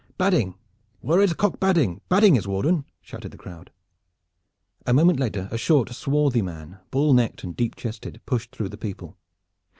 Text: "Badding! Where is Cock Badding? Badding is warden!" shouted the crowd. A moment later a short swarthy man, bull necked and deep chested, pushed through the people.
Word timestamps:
"Badding! 0.17 0.55
Where 1.01 1.21
is 1.21 1.31
Cock 1.33 1.59
Badding? 1.59 2.01
Badding 2.09 2.35
is 2.35 2.47
warden!" 2.47 2.85
shouted 3.01 3.29
the 3.29 3.37
crowd. 3.37 3.69
A 4.87 4.93
moment 4.93 5.19
later 5.19 5.47
a 5.51 5.59
short 5.59 5.93
swarthy 5.93 6.41
man, 6.41 6.79
bull 6.89 7.13
necked 7.13 7.43
and 7.43 7.55
deep 7.55 7.75
chested, 7.75 8.19
pushed 8.25 8.49
through 8.49 8.69
the 8.69 8.79
people. 8.79 9.15